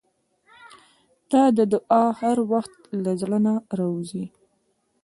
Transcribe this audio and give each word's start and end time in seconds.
•ته 1.29 1.41
د 1.57 1.59
دعا 1.73 2.03
هر 2.19 2.37
وخت 2.51 2.73
له 3.03 3.11
زړه 3.21 3.37
نه 3.45 3.53
راووځې. 3.77 4.25